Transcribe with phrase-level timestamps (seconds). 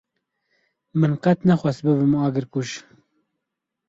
[1.03, 2.73] Min qet nexwest bibim agirkuj.